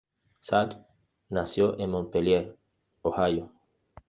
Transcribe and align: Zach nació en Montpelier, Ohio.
Zach 0.43 0.75
nació 1.29 1.77
en 1.77 1.91
Montpelier, 1.91 2.57
Ohio. 3.03 3.51